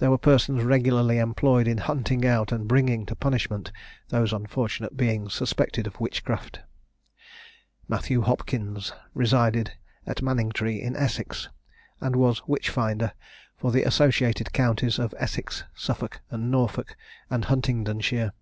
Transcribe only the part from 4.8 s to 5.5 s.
beings